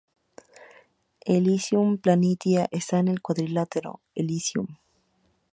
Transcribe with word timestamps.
Elysium 1.27 1.99
Planitia 1.99 2.67
está 2.71 2.97
en 2.97 3.07
el 3.07 3.21
cuadrilátero 3.21 4.01
Elysium. 4.15 4.65